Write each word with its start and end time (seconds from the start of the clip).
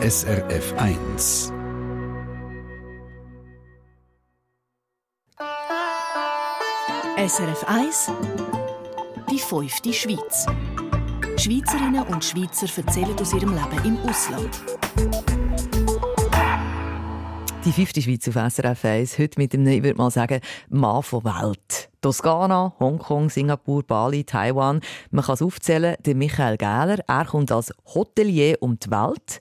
SRF 0.00 0.74
1. 0.76 1.52
SRF 7.26 7.64
1 7.66 8.12
Die 9.28 9.40
fünfte 9.40 9.92
Schweiz. 9.92 10.46
Schweizerinnen 11.36 12.04
und 12.04 12.24
Schweizer 12.24 12.68
erzählen 12.76 13.18
aus 13.20 13.34
ihrem 13.34 13.54
Leben 13.54 13.84
im 13.84 13.98
Ausland. 14.08 14.62
Die 17.64 17.72
fünfte 17.72 18.00
Schweiz 18.00 18.28
auf 18.28 18.52
SRF 18.52 18.84
1. 18.84 19.18
Heute 19.18 19.40
mit 19.40 19.52
dem, 19.52 19.66
ich 19.66 19.82
würde 19.82 19.98
mal 19.98 20.12
sagen, 20.12 20.40
Mann 20.68 21.02
von 21.02 21.24
Welt. 21.24 21.90
Toskana, 22.02 22.72
Hongkong, 22.78 23.30
Singapur, 23.30 23.82
Bali, 23.82 24.22
Taiwan. 24.22 24.80
Man 25.10 25.24
kann 25.24 25.34
es 25.34 25.42
aufzählen. 25.42 25.96
Der 26.06 26.14
Michael 26.14 26.56
Gähler, 26.56 27.00
er 27.04 27.24
kommt 27.24 27.50
als 27.50 27.72
Hotelier 27.84 28.58
um 28.60 28.78
die 28.78 28.92
Welt. 28.92 29.40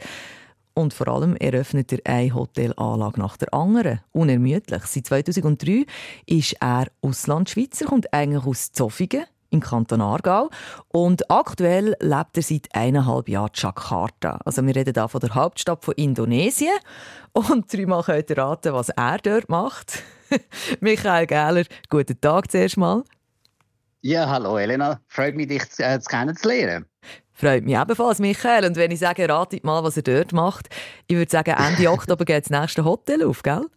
Und 0.77 0.93
vor 0.93 1.07
allem 1.07 1.35
eröffnet 1.37 1.91
er 1.91 2.01
eine 2.05 2.35
Hotelanlage 2.35 3.19
nach 3.19 3.35
der 3.35 3.51
anderen. 3.51 3.99
Unermüdlich. 4.11 4.83
Seit 4.83 5.07
2003 5.07 5.87
ist 6.27 6.55
er 6.59 6.85
Auslandschweizer, 7.01 7.85
kommt 7.85 8.13
eigentlich 8.13 8.45
aus 8.45 8.73
Zofingen 8.73 9.25
im 9.49 9.59
Kanton 9.59 10.01
Aargau. 10.01 10.51
Und 10.89 11.31
aktuell 11.31 11.95
lebt 11.99 12.37
er 12.37 12.43
seit 12.43 12.67
eineinhalb 12.75 13.27
Jahren 13.27 13.49
in 13.55 13.59
Jakarta. 13.59 14.39
Also 14.45 14.63
wir 14.67 14.75
reden 14.75 14.93
hier 14.93 15.07
von 15.07 15.19
der 15.19 15.33
Hauptstadt 15.33 15.83
von 15.83 15.95
Indonesien. 15.95 16.77
Und 17.33 17.73
dreimal 17.73 18.03
könnt 18.03 18.29
ihr 18.29 18.37
raten, 18.37 18.73
was 18.73 18.89
er 18.89 19.17
dort 19.17 19.49
macht. 19.49 20.03
Michael 20.79 21.25
Gähler, 21.25 21.63
guten 21.89 22.21
Tag 22.21 22.51
zuerst 22.51 22.77
mal. 22.77 23.03
Ja, 24.01 24.29
hallo 24.29 24.59
Elena. 24.59 25.01
Freut 25.07 25.35
mich, 25.35 25.47
dich 25.47 25.63
äh, 25.79 25.99
kennenzulernen. 26.07 26.85
Freut 27.37 27.63
mich 27.65 27.75
ebenfalls, 27.75 28.17
Michael. 28.17 28.65
Und 28.65 28.77
wenn 28.77 28.89
ich 28.89 28.97
sage, 28.97 29.29
ratet 29.29 29.63
mal, 29.63 29.83
was 29.83 29.95
er 29.95 30.01
dort 30.01 30.33
macht, 30.33 30.69
ich 31.05 31.15
würde 31.15 31.29
sagen, 31.29 31.51
Ende 31.51 31.87
Oktober 31.91 32.25
geht 32.25 32.45
das 32.45 32.49
nächste 32.49 32.83
Hotel 32.83 33.23
auf, 33.23 33.43
gell? 33.43 33.67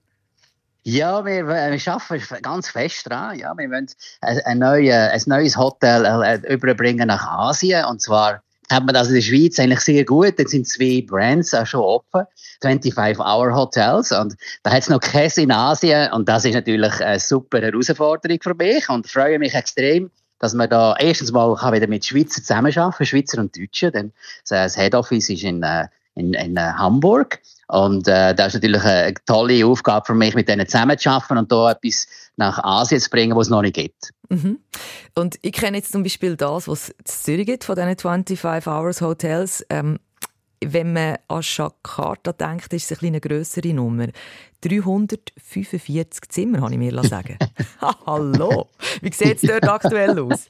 Ja, 0.82 1.22
wir, 1.26 1.46
äh, 1.46 1.78
wir 1.78 1.92
arbeiten 1.92 2.42
ganz 2.42 2.70
fest 2.70 3.06
dran. 3.06 3.38
Ja, 3.38 3.52
wir 3.54 3.70
wollen 3.70 3.86
ein, 4.22 4.40
ein, 4.46 4.58
neue, 4.60 4.94
ein 4.94 5.22
neues 5.26 5.58
Hotel 5.58 6.06
äh, 6.06 6.54
überbringen 6.54 7.08
nach 7.08 7.26
Asien. 7.26 7.84
Und 7.84 8.00
zwar 8.00 8.42
hat 8.70 8.86
man 8.86 8.94
das 8.94 9.08
in 9.08 9.16
der 9.16 9.20
Schweiz 9.20 9.58
eigentlich 9.58 9.80
sehr 9.80 10.06
gut. 10.06 10.38
Da 10.38 10.44
sind 10.46 10.66
zwei 10.66 11.04
Brands 11.06 11.52
auch 11.52 11.66
schon 11.66 11.80
offen. 11.80 12.26
25-Hour-Hotels. 12.62 14.12
Und 14.12 14.36
da 14.62 14.70
hat 14.70 14.80
es 14.80 14.88
noch 14.88 15.00
keins 15.00 15.36
in 15.36 15.52
Asien. 15.52 16.10
Und 16.12 16.30
das 16.30 16.46
ist 16.46 16.54
natürlich 16.54 16.98
eine 17.02 17.20
super 17.20 17.60
Herausforderung 17.60 18.38
für 18.42 18.54
mich. 18.54 18.88
Und 18.88 19.06
freue 19.06 19.38
mich 19.38 19.54
extrem, 19.54 20.10
dass 20.40 20.54
man 20.54 20.68
da 20.68 20.96
erstens 20.98 21.30
mal 21.30 21.54
kann 21.54 21.74
wieder 21.74 21.86
mit 21.86 22.04
Schweizer 22.04 22.42
zusammenarbeiten, 22.42 23.06
Schweizer 23.06 23.38
und 23.38 23.56
Deutschen, 23.56 23.92
denn 23.92 24.12
das 24.48 24.76
Head 24.76 24.96
Office 24.96 25.28
ist 25.28 25.44
in, 25.44 25.62
äh, 25.62 25.86
in, 26.16 26.34
in 26.34 26.56
äh, 26.56 26.60
Hamburg 26.60 27.40
und 27.68 28.08
äh, 28.08 28.34
das 28.34 28.48
ist 28.48 28.54
natürlich 28.54 28.82
eine 28.82 29.14
tolle 29.26 29.64
Aufgabe 29.64 30.06
für 30.06 30.14
mich, 30.14 30.34
mit 30.34 30.48
denen 30.48 30.66
zusammenzuarbeiten 30.66 31.38
und 31.38 31.52
da 31.52 31.70
etwas 31.70 32.08
nach 32.36 32.58
Asien 32.64 33.00
zu 33.00 33.10
bringen, 33.10 33.36
was 33.36 33.46
es 33.46 33.50
noch 33.50 33.62
nicht 33.62 33.76
gibt. 33.76 34.10
Mhm. 34.28 34.58
Und 35.14 35.36
ich 35.42 35.52
kenne 35.52 35.76
jetzt 35.76 35.92
zum 35.92 36.02
Beispiel 36.02 36.36
das, 36.36 36.66
was 36.66 36.88
es 36.88 36.88
in 36.88 37.04
Zürich 37.04 37.46
gibt, 37.46 37.64
von 37.64 37.76
diesen 37.76 37.96
25 37.96 38.66
Hours 38.66 39.00
Hotels. 39.00 39.64
Ähm, 39.68 39.98
wenn 40.62 40.92
man 40.92 41.16
an 41.28 41.42
Jakarta 41.42 42.32
denkt, 42.32 42.72
ist 42.72 42.90
es 42.90 43.02
eine 43.02 43.20
grössere 43.20 43.72
Nummer. 43.72 44.08
345 44.62 46.28
Zimmer, 46.28 46.60
habe 46.60 46.72
ich 46.72 46.78
mir 46.78 47.02
sagen 47.04 47.38
Hallo! 48.06 48.68
Wie 49.00 49.12
sieht 49.12 49.42
es 49.42 49.48
dort 49.48 49.66
aktuell 49.66 50.18
aus? 50.18 50.48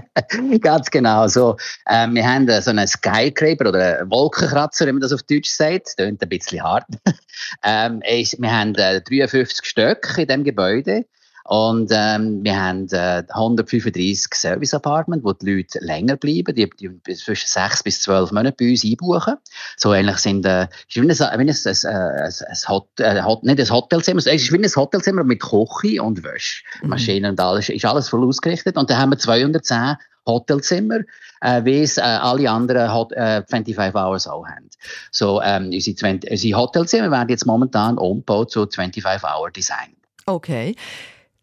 Ganz 0.60 0.90
genau. 0.90 1.26
So, 1.26 1.56
äh, 1.86 2.06
wir 2.08 2.26
haben 2.26 2.48
so 2.60 2.70
einen 2.70 2.86
Skyscraper 2.86 3.68
oder 3.68 4.00
einen 4.00 4.10
Wolkenkratzer, 4.10 4.86
wie 4.86 4.92
man 4.92 5.00
das 5.00 5.12
auf 5.12 5.22
Deutsch 5.24 5.50
sagt. 5.50 5.86
Das 5.86 5.96
klingt 5.96 6.22
ein 6.22 6.28
bisschen 6.28 6.62
hart. 6.62 6.84
ähm, 7.64 8.00
wir 8.02 8.52
haben 8.52 8.74
äh, 8.76 9.00
53 9.00 9.64
Stück 9.64 10.14
in 10.18 10.26
diesem 10.26 10.44
Gebäude. 10.44 11.04
Und 11.48 11.90
ähm, 11.94 12.44
wir 12.44 12.62
haben 12.62 12.88
äh, 12.90 13.24
135 13.26 14.34
Service 14.34 14.74
Apartments, 14.74 15.24
wo 15.24 15.32
die 15.32 15.50
Leute 15.50 15.78
länger 15.80 16.16
bleiben, 16.16 16.54
die, 16.54 16.68
die 16.68 17.14
zwischen 17.14 17.46
sechs 17.46 17.82
bis 17.82 18.02
zwölf 18.02 18.32
Monate 18.32 18.54
bei 18.60 18.68
uns 18.68 18.84
einbuchen. 18.84 19.36
So 19.78 19.94
ähnlich 19.94 20.18
sind 20.18 20.44
äh, 20.44 20.64
ist 20.64 20.96
wie 20.96 21.00
ein, 21.00 21.08
wie 21.08 21.14
ein, 21.14 21.48
ein, 21.48 21.48
ein, 21.48 22.26
ein 22.26 22.68
Hot, 22.68 22.88
äh, 23.00 23.22
Hot, 23.22 23.44
nicht 23.44 23.58
ein 23.58 23.70
Hotelzimmer, 23.70 24.18
es 24.18 24.26
ist 24.26 24.52
wie 24.52 24.58
ein 24.58 24.70
Hotelzimmer 24.76 25.24
mit 25.24 25.40
Küche 25.40 26.02
und 26.02 26.22
Wäsche, 26.22 26.64
mhm. 26.82 26.90
Maschinen 26.90 27.30
und 27.30 27.40
alles, 27.40 27.70
ist 27.70 27.84
alles 27.86 28.10
voll 28.10 28.28
ausgerichtet. 28.28 28.76
Und 28.76 28.90
dann 28.90 28.98
haben 28.98 29.12
wir 29.12 29.18
210 29.18 29.96
Hotelzimmer, 30.26 30.98
äh, 31.40 31.64
wie 31.64 31.80
es 31.80 31.96
äh, 31.96 32.02
alle 32.02 32.50
anderen 32.50 32.92
Hot, 32.92 33.10
äh, 33.12 33.42
25 33.48 33.94
Hours 33.94 34.26
auch 34.26 34.46
haben. 34.46 34.68
So, 35.10 35.40
ähm, 35.40 35.70
unsere, 35.72 35.96
20, 35.96 36.30
unsere 36.30 36.58
Hotelzimmer 36.58 37.10
werden 37.10 37.30
jetzt 37.30 37.46
momentan 37.46 37.96
umgebaut 37.96 38.50
zu 38.50 38.66
25 38.66 39.24
Hour 39.24 39.50
Design. 39.50 39.96
Okay. 40.26 40.76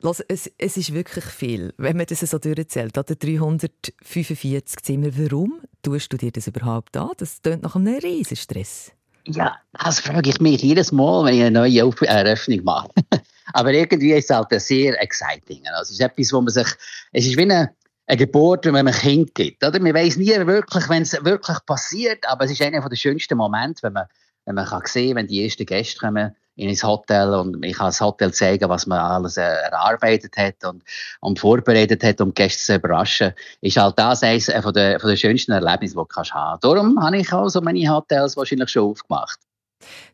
Los, 0.05 0.19
es, 0.27 0.51
es 0.59 0.77
ist 0.77 0.93
wirklich 0.93 1.25
viel, 1.25 1.73
wenn 1.77 1.97
man 1.97 2.05
das 2.05 2.19
so 2.19 2.38
durchzählt. 2.38 2.95
345 2.95 4.83
Zimmer. 4.83 5.07
Warum 5.17 5.61
tust 5.81 6.13
du 6.13 6.17
dir 6.17 6.31
das 6.31 6.45
überhaupt 6.45 6.95
an? 6.95 7.09
Das 7.17 7.41
klingt 7.41 7.63
nach 7.63 7.75
einem 7.75 7.97
riesen 7.97 8.38
Stress. 8.38 8.91
Ja, 9.25 9.55
das 9.73 10.01
frage 10.01 10.29
ich 10.29 10.39
mich 10.39 10.61
jedes 10.61 10.91
Mal, 10.91 11.25
wenn 11.25 11.33
ich 11.33 11.41
eine 11.41 11.59
neue 11.59 11.91
Eröffnung 12.01 12.63
mache. 12.63 12.89
Aber 13.53 13.73
irgendwie 13.73 14.13
ist 14.13 14.29
es 14.29 14.35
halt 14.35 14.61
sehr 14.61 15.01
exciting. 15.01 15.63
Also 15.69 15.89
es 15.89 15.99
ist 15.99 16.01
etwas, 16.01 16.31
wo 16.31 16.39
man 16.39 16.53
sich, 16.53 16.67
es 17.11 17.25
ist 17.25 17.35
wie 17.35 17.41
eine, 17.41 17.73
eine 18.05 18.17
Geburt, 18.17 18.66
wenn 18.66 18.73
man 18.73 18.87
ein 18.87 18.93
Kind 18.93 19.33
gibt. 19.33 19.66
Oder? 19.66 19.79
Man 19.79 19.95
weiß 19.95 20.17
nie 20.17 20.27
wirklich, 20.27 20.87
wenn 20.87 21.01
es 21.01 21.13
wirklich 21.13 21.57
passiert, 21.66 22.29
aber 22.29 22.45
es 22.45 22.51
ist 22.51 22.61
einer 22.61 22.87
der 22.87 22.95
schönsten 22.95 23.39
Momente, 23.39 23.81
wenn 23.81 23.93
man, 23.93 24.05
wenn 24.45 24.53
man 24.53 24.67
kann 24.67 24.83
sehen, 24.85 25.16
wenn 25.16 25.25
die 25.25 25.43
ersten 25.43 25.66
Gäste 25.66 25.97
kommen 25.97 26.35
in 26.55 26.69
ein 26.69 26.83
Hotel 26.83 27.33
und 27.33 27.63
ich 27.66 27.75
kann 27.75 27.88
das 27.88 28.01
Hotel 28.01 28.33
zeigen, 28.33 28.69
was 28.69 28.88
man 28.88 28.99
alles 28.99 29.38
äh, 29.38 29.41
erarbeitet 29.41 30.38
hat 30.38 30.63
und, 30.63 30.83
und 31.19 31.39
vorbereitet 31.39 32.03
hat, 32.03 32.21
um 32.21 32.33
Gäste 32.33 32.63
zu 32.63 32.75
überraschen, 32.75 33.33
ist 33.61 33.77
halt 33.77 33.99
das 33.99 34.23
eines 34.23 34.51
von 34.51 34.73
der, 34.73 34.99
von 34.99 35.09
der 35.09 35.17
schönsten 35.17 35.51
Erlebnisse, 35.51 35.93
die 35.93 35.97
du 35.97 36.05
kannst 36.05 36.33
haben 36.33 36.59
Darum 36.61 37.03
habe 37.03 37.17
ich 37.17 37.31
auch 37.33 37.49
so 37.49 37.61
meine 37.61 37.89
Hotels 37.89 38.38
wahrscheinlich 38.38 38.69
schon 38.69 38.91
aufgemacht. 38.91 39.39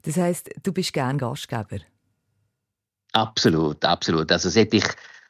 Das 0.03 0.18
heisst, 0.18 0.50
du 0.63 0.74
bist 0.74 0.94
gern 0.94 1.18
Gastgeber? 1.18 1.79
Absolut, 3.13 3.84
absolut. 3.85 4.31
Also 4.31 4.50
seit 4.50 4.73
ich 4.73 4.85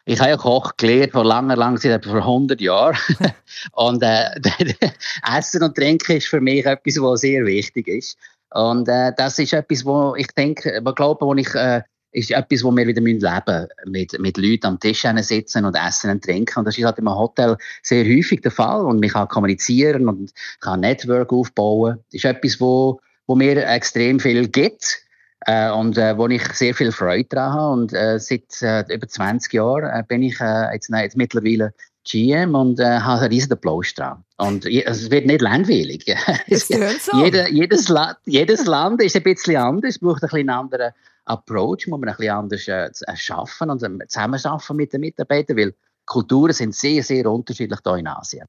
ich 0.06 0.20
habe 0.20 0.32
ja 0.32 0.38
Koch 0.38 0.72
gelernt 0.78 1.12
vor 1.12 1.24
langer, 1.24 1.56
langer 1.56 1.80
Zeit, 1.80 2.06
vor 2.06 2.16
100 2.16 2.60
Jahren. 2.60 2.98
und 3.74 4.02
äh, 4.02 4.30
Essen 5.38 5.64
und 5.64 5.76
Trinken 5.76 6.18
ist 6.18 6.28
für 6.28 6.42
mich 6.42 6.66
etwas, 6.66 6.96
was 7.00 7.22
sehr 7.22 7.46
wichtig 7.46 7.88
ist. 7.88 8.18
Und 8.52 8.88
äh, 8.90 9.14
das 9.16 9.40
ist 9.40 9.54
etwas, 9.54 9.86
wo 9.86 10.16
ich 10.16 10.28
denke, 10.28 10.82
ich 10.86 10.96
glaube, 10.96 11.26
wo 11.26 11.34
ich, 11.36 11.54
äh, 11.56 11.82
ist 12.12 12.32
etwas, 12.32 12.64
wo 12.64 12.72
wir 12.72 12.86
wieder 12.86 13.02
leben 13.02 13.22
müssen, 13.22 13.92
mit, 13.92 14.20
mit 14.20 14.38
Leuten 14.38 14.66
am 14.68 14.80
Tisch 14.80 15.06
sitzen 15.22 15.66
und 15.66 15.76
essen 15.76 16.12
und 16.12 16.24
trinken. 16.24 16.60
Und 16.60 16.66
das 16.66 16.78
ist 16.78 16.84
halt 16.84 17.00
im 17.00 17.10
Hotel 17.10 17.56
sehr 17.82 18.04
häufig 18.04 18.42
der 18.42 18.52
Fall. 18.52 18.86
Und 18.86 19.00
man 19.00 19.10
kann 19.10 19.30
kommunizieren 19.30 20.10
und 20.10 20.32
kann 20.60 20.82
Network 20.82 21.32
aufbauen. 21.32 22.00
Das 22.12 22.16
ist 22.16 22.26
etwas, 22.26 22.60
wo, 22.60 23.00
wo 23.28 23.36
mir 23.36 23.66
extrem 23.66 24.20
viel 24.20 24.50
gibt. 24.50 25.02
Äh, 25.48 25.72
und 25.72 25.98
äh, 25.98 26.16
wo 26.18 26.28
ich 26.28 26.46
sehr 26.54 26.76
viel 26.76 26.92
Freude 26.92 27.30
daran 27.30 27.54
habe. 27.54 27.74
Und 27.74 27.94
äh, 27.94 28.20
seit 28.20 28.62
äh, 28.62 28.84
über 28.94 29.08
20 29.08 29.54
Jahren 29.54 29.90
äh, 29.90 30.04
bin 30.08 30.22
ich 30.22 30.40
äh, 30.40 30.74
jetzt, 30.74 30.90
nein, 30.90 31.06
jetzt 31.06 31.18
mittlerweile 31.18 31.74
GM 32.04 32.56
und 32.56 32.80
äh, 32.80 33.00
habe 33.00 33.22
einen 33.22 33.32
riesen 33.32 33.54
Applaus 33.54 33.94
dran. 33.94 34.24
Und 34.38 34.66
also 34.66 35.06
es 35.06 35.12
wird 35.12 35.26
nicht 35.26 35.42
langweilig. 35.42 36.06
so. 36.50 37.24
Jeder, 37.24 37.50
jedes, 37.50 37.90
La 37.90 38.18
jedes 38.26 38.66
Land 38.66 39.02
ist 39.04 39.16
ein 39.16 39.24
bisschen 39.24 39.58
anders, 39.58 40.00
braucht 40.00 40.24
ein 40.24 40.28
bisschen 40.28 40.50
einen 40.50 40.50
anderen 40.50 40.92
Approach, 41.26 41.88
muss 41.88 42.00
man 42.00 42.10
ein 42.10 42.16
bisschen 42.16 42.34
anders 42.34 42.68
äh, 42.68 43.16
schaffen 43.16 43.70
und 43.70 43.84
äh, 43.84 44.08
zusammenarbeiten 44.08 44.76
mit 44.76 44.94
den 44.94 45.02
Mitarbeitern, 45.02 45.58
weil 45.58 45.76
Kulturen 46.06 46.54
sind 46.54 46.76
sehr, 46.76 47.04
sehr 47.04 47.30
unterschiedlich 47.30 47.80
hier 47.84 47.96
in 47.96 48.08
Asien. 48.08 48.46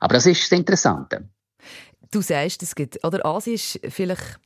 Aber 0.00 0.14
das 0.14 0.26
ist 0.26 0.42
das 0.42 0.58
Interessante. 0.58 1.28
Du 2.10 2.20
sagst, 2.20 2.62
es 2.62 2.74
gibt, 2.74 3.02
oder 3.04 3.24
Asien 3.24 3.54
ist 3.54 3.80
vielleicht 3.88 4.38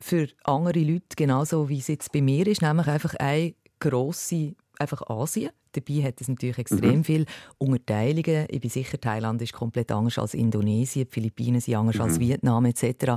für 0.00 0.28
andere 0.44 0.80
Leute 0.80 1.16
genauso, 1.16 1.68
wie 1.68 1.78
es 1.78 1.88
jetzt 1.88 2.12
bei 2.12 2.22
mir 2.22 2.46
ist, 2.46 2.62
nämlich 2.62 2.88
einfach 2.88 3.14
eine 3.14 3.54
grosse 3.78 4.54
einfach 4.80 5.02
Asien. 5.08 5.50
Dabei 5.72 6.02
hat 6.02 6.20
es 6.20 6.28
natürlich 6.28 6.58
extrem 6.58 6.98
mhm. 6.98 7.04
viele 7.04 7.26
Unterteilungen. 7.58 8.46
Ich 8.48 8.60
bin 8.60 8.70
sicher, 8.70 9.00
Thailand 9.00 9.40
ist 9.42 9.52
komplett 9.52 9.92
anders 9.92 10.18
als 10.18 10.34
Indonesien, 10.34 11.06
die 11.06 11.12
Philippinen 11.12 11.60
sind 11.60 11.76
anders 11.76 11.96
mhm. 11.96 12.02
als 12.02 12.20
Vietnam 12.20 12.64
etc. 12.64 13.14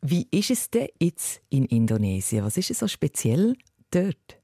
Wie 0.00 0.26
ist 0.30 0.50
es 0.50 0.70
denn 0.70 0.88
jetzt 1.00 1.40
in 1.50 1.64
Indonesien? 1.66 2.44
Was 2.44 2.56
ist 2.56 2.70
es 2.70 2.78
so 2.78 2.88
speziell 2.88 3.54
dort? 3.90 4.38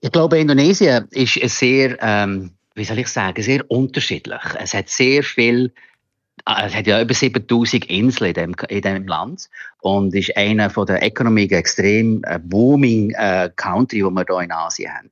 Ich 0.00 0.10
glaube, 0.10 0.38
Indonesien 0.38 1.06
ist 1.10 1.38
sehr, 1.58 1.96
ähm, 2.00 2.52
wie 2.74 2.84
soll 2.84 2.98
ich 2.98 3.08
sagen, 3.08 3.42
sehr 3.42 3.70
unterschiedlich. 3.70 4.40
Es 4.58 4.74
hat 4.74 4.88
sehr 4.88 5.22
viel 5.22 5.72
es 6.44 6.74
hat 6.74 6.86
ja 6.86 7.00
über 7.00 7.14
7000 7.14 7.88
Inseln 7.88 8.30
in 8.30 8.34
dem, 8.34 8.54
in 8.68 8.82
dem 8.82 9.06
Land 9.06 9.48
und 9.80 10.14
ist 10.14 10.36
einer 10.36 10.70
von 10.70 10.86
der 10.86 11.04
Ökonomie 11.06 11.48
extrem 11.50 12.22
äh, 12.24 12.38
booming 12.38 13.10
äh, 13.12 13.50
Country, 13.56 14.04
wo 14.04 14.10
wir 14.10 14.24
hier 14.28 14.40
in 14.40 14.52
Asien 14.52 14.92
haben. 14.92 15.10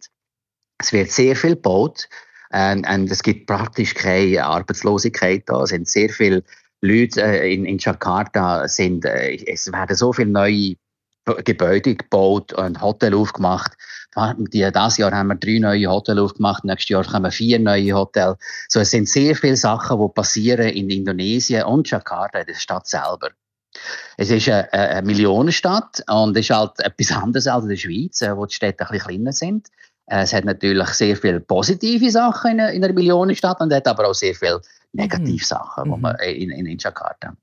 Es 0.78 0.92
wird 0.92 1.10
sehr 1.10 1.36
viel 1.36 1.50
gebaut 1.50 2.08
und, 2.50 2.88
und 2.88 3.10
es 3.10 3.22
gibt 3.22 3.46
praktisch 3.46 3.94
keine 3.94 4.44
Arbeitslosigkeit 4.44 5.44
da. 5.46 5.62
Es 5.62 5.70
sind 5.70 5.88
sehr 5.88 6.08
viele 6.08 6.42
Leute 6.80 7.22
äh, 7.22 7.52
in, 7.52 7.64
in 7.64 7.78
Jakarta 7.78 8.66
sind, 8.66 9.04
äh, 9.04 9.36
es 9.46 9.70
werden 9.72 9.96
so 9.96 10.12
viele 10.12 10.30
neue 10.30 10.76
Gebäude 11.44 11.96
gebaut 11.96 12.52
und 12.52 12.80
Hotel 12.80 13.14
aufgemacht. 13.14 13.72
Dieses 14.38 14.96
Jahr 14.96 15.12
haben 15.12 15.28
wir 15.28 15.36
drei 15.36 15.58
neue 15.58 15.86
Hotels 15.86 16.18
aufgemacht, 16.18 16.64
nächstes 16.64 16.88
Jahr 16.88 17.04
kommen 17.04 17.30
vier 17.30 17.58
neue 17.58 17.92
Hotels. 17.92 18.36
So, 18.68 18.80
es 18.80 18.90
sind 18.90 19.08
sehr 19.08 19.36
viele 19.36 19.56
Sachen, 19.56 20.00
die 20.00 20.12
passieren 20.12 20.68
in 20.68 20.90
Indonesien 20.90 21.64
und 21.64 21.88
Jakarta, 21.88 22.40
in 22.40 22.46
der 22.46 22.54
Stadt 22.54 22.88
selber. 22.88 23.30
Es 24.16 24.30
ist 24.30 24.48
eine, 24.48 24.72
eine 24.72 25.02
Millionenstadt 25.06 26.02
und 26.08 26.36
es 26.36 26.46
ist 26.46 26.56
halt 26.56 26.80
etwas 26.80 27.12
anderes 27.12 27.46
als 27.46 27.64
in 27.64 27.70
der 27.70 27.76
Schweiz, 27.76 28.20
wo 28.34 28.46
die 28.46 28.54
Städte 28.54 28.84
ein 28.84 28.90
bisschen 28.90 29.06
kleiner 29.06 29.32
sind. 29.32 29.68
Es 30.06 30.32
hat 30.32 30.44
natürlich 30.44 30.88
sehr 30.88 31.16
viele 31.16 31.38
positive 31.38 32.10
Sachen 32.10 32.58
in 32.58 32.84
einer 32.84 32.92
Millionenstadt 32.92 33.60
und 33.60 33.72
hat 33.72 33.86
aber 33.86 34.08
auch 34.08 34.14
sehr 34.14 34.34
viele 34.34 34.60
negative 34.92 35.34
mhm. 35.34 35.38
Sachen 35.38 35.90
mhm. 35.90 36.00
man 36.00 36.16
in, 36.16 36.50
in, 36.50 36.66
in 36.66 36.78
Jakarta. 36.78 37.34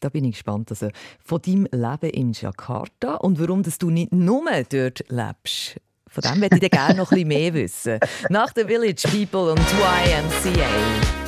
Da 0.00 0.08
bin 0.08 0.24
ich 0.24 0.32
gespannt. 0.32 0.70
Also 0.70 0.88
von 1.22 1.40
deinem 1.42 1.68
Leben 1.72 2.10
in 2.10 2.32
Jakarta 2.32 3.16
und 3.16 3.38
warum 3.38 3.62
dass 3.62 3.78
du 3.78 3.90
nicht 3.90 4.12
nur 4.12 4.44
dort 4.70 5.04
lebst. 5.08 5.76
Von 6.08 6.22
dem 6.22 6.40
würde 6.42 6.58
ich 6.60 6.70
gerne 6.70 6.96
noch 6.96 7.12
ein 7.12 7.14
bisschen 7.14 7.28
mehr 7.28 7.54
wissen. 7.54 8.00
Nach 8.30 8.50
The 8.54 8.64
Village 8.64 9.02
People 9.08 9.52
und 9.52 9.60
YMCA. 9.60 11.19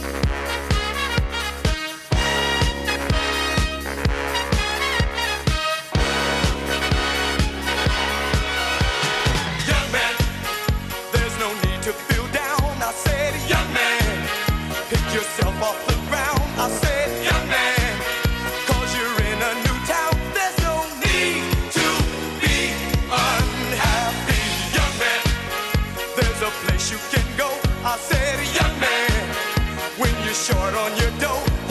on 30.82 30.96
your 30.96 31.10
dough. 31.20 31.61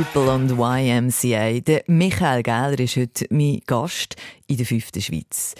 People 0.00 0.32
und 0.32 0.50
YMCA. 0.52 1.60
Der 1.60 1.82
Michael 1.86 2.42
Gäler 2.42 2.78
ist 2.78 2.96
heute 2.96 3.26
mein 3.28 3.60
Gast 3.66 4.16
in 4.46 4.56
der 4.56 4.64
fünften 4.64 5.02
Schweiz. 5.02 5.54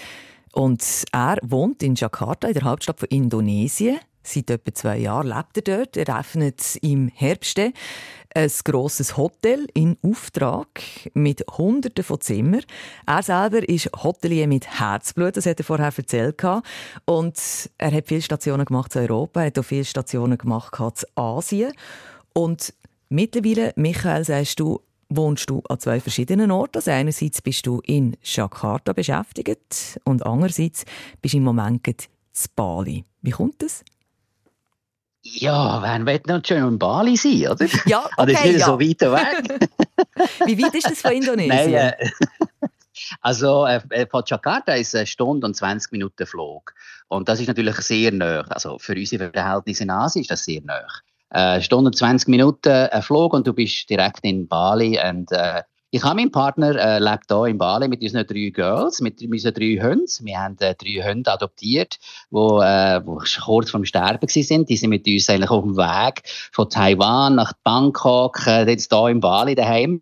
Und 0.53 0.83
er 1.13 1.37
wohnt 1.43 1.83
in 1.83 1.95
Jakarta, 1.95 2.49
in 2.49 2.55
der 2.55 2.63
Hauptstadt 2.63 3.01
von 3.01 3.09
Indonesien. 3.11 3.99
Seit 4.23 4.49
etwa 4.49 4.73
zwei 4.73 4.99
Jahren 4.99 5.27
lebt 5.27 5.59
er 5.59 5.77
dort. 5.77 5.97
Er 5.99 6.19
öffnet 6.19 6.79
im 6.81 7.09
Herbst 7.09 7.59
ein 7.59 8.51
grosses 8.65 9.19
Hotel 9.19 9.67
in 9.75 9.99
Auftrag 10.01 10.81
mit 11.13 11.45
Hunderten 11.59 12.05
von 12.05 12.23
Zimmern. 12.23 12.65
Er 13.07 13.23
selber 13.23 13.69
ist 13.69 13.91
Hotelier 14.03 14.47
mit 14.47 14.81
Herzblut, 14.81 15.37
das 15.37 15.45
hat 15.45 15.61
er 15.61 15.65
vorher 15.65 15.93
erzählt. 15.95 16.43
Und 17.05 17.39
er 17.77 17.93
hat 17.93 18.07
viele 18.07 18.23
Stationen 18.23 18.65
gemacht 18.65 18.93
zu 18.93 19.01
Europa, 19.01 19.41
er 19.41 19.47
hat 19.49 19.59
auch 19.59 19.65
viele 19.65 19.85
Stationen 19.85 20.39
gemacht 20.39 20.75
zu 20.95 21.07
Asien. 21.15 21.75
Und 22.33 22.73
Mittlerweile, 23.13 23.73
Michael, 23.75 24.25
sagst 24.25 24.61
du, 24.61 24.81
wohnst 25.09 25.51
du 25.51 25.63
an 25.69 25.81
zwei 25.81 26.01
verschiedenen 26.01 26.53
Orten. 26.53 26.79
Also 26.79 26.93
einerseits 26.93 27.43
bist 27.43 27.67
du 27.67 27.81
in 27.85 28.17
Jakarta 28.23 28.93
beschäftigt 28.93 29.99
und 30.05 30.25
andererseits 30.25 30.85
bist 31.21 31.35
du 31.35 31.39
im 31.39 31.45
Moment 31.45 31.87
in 31.89 31.97
Bali. 32.55 33.05
Wie 33.21 33.33
kommt 33.33 33.61
das? 33.63 33.85
Ja, 35.23 35.83
wer 35.83 36.07
will 36.07 36.21
noch 36.27 36.45
schön 36.45 36.67
in 36.67 36.79
Bali 36.79 37.17
sein, 37.17 37.49
oder? 37.49 37.67
Ja, 37.87 38.09
okay, 38.17 38.33
Das 38.33 38.45
ist 38.45 38.49
wieder 38.49 38.59
ja. 38.59 38.67
so 38.67 38.81
weit 38.81 39.01
weg. 39.01 39.69
Wie 40.47 40.63
weit 40.63 40.75
ist 40.75 40.89
das 40.89 41.01
von 41.01 41.13
Indonesien? 41.13 41.73
Nein, 41.73 41.93
äh, 41.99 42.11
Also 43.21 43.67
äh, 43.67 43.81
äh 43.91 44.07
von 44.07 44.23
Jakarta 44.25 44.75
ist 44.75 44.95
eine 44.95 45.07
Stunde 45.07 45.47
und 45.47 45.57
20 45.57 45.91
Minuten 45.91 46.27
Flug. 46.27 46.73
Und 47.09 47.29
das 47.29 47.41
ist 47.41 47.49
natürlich 47.49 47.77
sehr 47.77 48.13
nah. 48.13 48.43
Also 48.43 48.79
für 48.79 48.95
unsere 48.95 49.31
Verhältnisse 49.31 49.83
in 49.83 49.91
Asien 49.91 50.23
ist 50.23 50.31
das 50.31 50.45
sehr 50.45 50.63
nah. 50.63 50.87
Äh, 51.31 51.61
Stunde 51.61 51.89
und 51.89 51.97
20 51.97 52.29
Minuten 52.29 52.69
ein 52.69 53.03
Flug 53.03 53.33
und 53.35 53.47
du 53.47 53.53
bist 53.53 53.89
direkt 53.89 54.21
in 54.23 54.49
Bali. 54.49 54.99
Und 55.09 55.31
äh, 55.33 55.63
ich 55.93 56.05
habe 56.05 56.15
meinen 56.15 56.31
Partner, 56.31 56.77
äh, 56.77 56.99
lebt 57.01 57.25
hier 57.29 57.47
in 57.47 57.59
Bali 57.59 57.89
mit 57.89 58.01
unseren 58.01 58.25
drei 58.25 58.51
Girls, 58.51 59.01
mit 59.01 59.21
unseren 59.23 59.55
drei 59.55 59.77
Hunden. 59.83 60.07
Wir 60.25 60.39
haben 60.39 60.57
äh, 60.61 60.75
drei 60.77 61.03
Hunde 61.03 61.33
adoptiert, 61.33 61.99
die 62.31 62.37
äh, 62.37 63.05
wo 63.05 63.21
kurz 63.45 63.71
vorm 63.71 63.85
Sterben 63.85 64.29
sind. 64.29 64.69
Die 64.69 64.77
sind 64.77 64.91
mit 64.91 65.09
uns 65.09 65.29
eigentlich 65.29 65.51
auf 65.51 65.65
dem 65.65 65.77
Weg 65.77 66.23
von 66.53 66.71
Taiwan 66.71 67.35
nach 67.35 67.53
Bangkok, 67.65 68.47
äh, 68.47 68.71
jetzt 68.71 68.93
hier 68.93 69.09
in 69.09 69.19
Bali 69.19 69.57
daheim. 69.57 70.01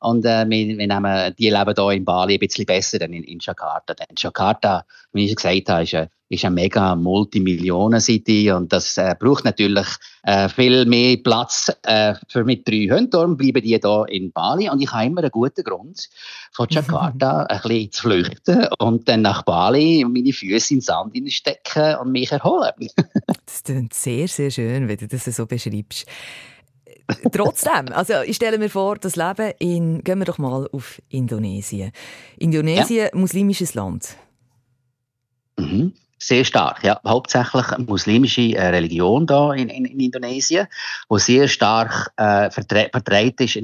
Und 0.00 0.26
äh, 0.26 0.44
wir, 0.46 0.76
wir 0.76 0.86
nehmen, 0.86 1.34
die 1.38 1.48
leben 1.48 1.74
hier 1.74 1.90
in 1.92 2.04
Bali 2.04 2.34
ein 2.34 2.40
bisschen 2.40 2.66
besser 2.66 3.00
als 3.00 3.10
in, 3.10 3.24
in 3.24 3.38
Jakarta. 3.40 3.94
Denn 3.94 4.08
Jakarta, 4.18 4.84
wie 5.12 5.24
ich 5.24 5.36
gesagt 5.36 5.70
habe, 5.70 5.84
ist 5.84 5.94
eine 5.94 6.10
ist 6.30 6.44
eine 6.44 6.54
mega 6.54 6.94
Multimillionen-City 6.94 8.52
und 8.52 8.72
das 8.72 8.96
äh, 8.96 9.16
braucht 9.18 9.44
natürlich 9.44 9.86
äh, 10.22 10.48
viel 10.48 10.86
mehr 10.86 11.16
Platz 11.16 11.72
äh, 11.82 12.14
für 12.28 12.44
mit 12.44 12.66
drei 12.66 12.86
Hunden. 12.88 13.10
Darum 13.10 13.36
bleiben 13.36 13.60
die 13.60 13.76
hier 13.76 14.04
in 14.08 14.30
Bali 14.30 14.70
und 14.70 14.80
ich 14.80 14.92
habe 14.92 15.06
immer 15.06 15.22
einen 15.22 15.32
guten 15.32 15.64
Grund, 15.64 16.08
von 16.52 16.68
Jakarta 16.70 17.42
ein 17.42 17.60
bisschen 17.62 17.92
zu 17.92 18.02
flüchten 18.02 18.68
und 18.78 19.08
dann 19.08 19.22
nach 19.22 19.42
Bali 19.42 20.04
meine 20.08 20.32
Füße 20.32 20.74
in 20.74 20.78
den 20.78 20.84
Sand 20.84 21.32
stecken 21.32 21.96
und 21.96 22.12
mich 22.12 22.30
erholen. 22.30 22.74
das 23.44 23.64
klingt 23.64 23.92
sehr, 23.92 24.28
sehr 24.28 24.52
schön, 24.52 24.86
wenn 24.86 24.98
du 24.98 25.08
das 25.08 25.24
so 25.24 25.46
beschreibst. 25.46 26.06
Trotzdem, 27.32 27.88
also 27.92 28.22
ich 28.24 28.36
stelle 28.36 28.58
mir 28.58 28.70
vor, 28.70 28.96
das 28.96 29.16
Leben 29.16 29.52
in, 29.58 30.04
gehen 30.04 30.20
wir 30.20 30.26
doch 30.26 30.38
mal 30.38 30.68
auf 30.70 31.02
Indonesien. 31.08 31.90
Indonesien, 32.38 33.08
ja. 33.12 33.18
muslimisches 33.18 33.74
Land. 33.74 34.16
Mhm. 35.58 35.92
Sehr 36.22 36.44
stark, 36.44 36.84
ja. 36.84 37.00
Hauptsächlich 37.06 37.66
muslimische 37.78 38.54
äh, 38.54 38.68
Religion 38.68 39.26
da 39.26 39.54
in, 39.54 39.70
in, 39.70 39.86
in, 39.86 40.00
Indonesien, 40.00 40.66
wo 41.08 41.16
sehr 41.16 41.48
stark 41.48 42.12
äh, 42.18 42.50
vertre 42.50 42.90
vertreten 42.92 43.44
ist. 43.44 43.56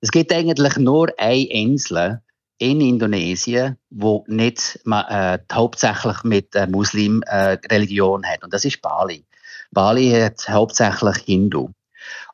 Es 0.00 0.10
gibt 0.10 0.32
eigentlich 0.32 0.76
nur 0.76 1.12
eine 1.18 1.44
Insel 1.44 2.20
in 2.58 2.80
Indonesien, 2.80 3.76
wo 3.90 4.24
nicht 4.26 4.80
äh, 4.86 5.38
hauptsächlich 5.52 6.24
mit 6.24 6.54
äh, 6.56 6.66
Muslim-Religion 6.66 8.26
hat. 8.26 8.42
Und 8.42 8.52
das 8.52 8.64
ist 8.64 8.82
Bali. 8.82 9.24
Bali 9.70 10.10
hat 10.10 10.48
hauptsächlich 10.48 11.16
Hindu. 11.18 11.70